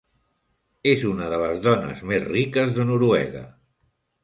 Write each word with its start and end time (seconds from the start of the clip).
És 0.91 1.03
una 1.09 1.27
de 1.35 1.39
les 1.43 1.61
dones 1.67 2.03
més 2.13 2.27
riques 2.33 2.75
de 2.81 2.89
Noruega. 2.95 3.47